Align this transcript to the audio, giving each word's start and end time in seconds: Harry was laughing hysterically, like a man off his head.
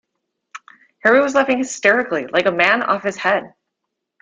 Harry 1.03 1.21
was 1.21 1.35
laughing 1.35 1.59
hysterically, 1.59 2.25
like 2.25 2.47
a 2.47 2.51
man 2.51 2.81
off 2.81 3.03
his 3.03 3.17
head. 3.17 3.53